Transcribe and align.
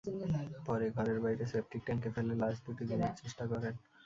পরে 0.67 0.85
ঘরের 0.95 1.17
বাইরে 1.23 1.43
সেপটিক 1.51 1.81
ট্যাংকে 1.85 2.09
ফেলে 2.15 2.33
লাশ 2.41 2.55
দুটি 2.65 2.83
গুমের 2.89 3.13
চেষ্টা 3.21 3.43
করেন। 3.51 3.73